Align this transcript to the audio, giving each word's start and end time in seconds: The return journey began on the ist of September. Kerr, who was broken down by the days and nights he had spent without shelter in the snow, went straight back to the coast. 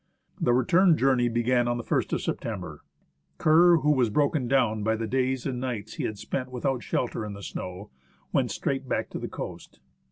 The 0.39 0.51
return 0.55 0.97
journey 0.97 1.27
began 1.29 1.67
on 1.67 1.77
the 1.77 1.83
ist 1.83 2.11
of 2.11 2.23
September. 2.23 2.81
Kerr, 3.37 3.77
who 3.81 3.91
was 3.91 4.09
broken 4.09 4.47
down 4.47 4.81
by 4.81 4.95
the 4.95 5.05
days 5.05 5.45
and 5.45 5.59
nights 5.61 5.93
he 5.93 6.05
had 6.05 6.17
spent 6.17 6.49
without 6.49 6.81
shelter 6.81 7.23
in 7.23 7.33
the 7.33 7.43
snow, 7.43 7.91
went 8.33 8.49
straight 8.49 8.89
back 8.89 9.11
to 9.11 9.19
the 9.19 9.27
coast. 9.27 9.79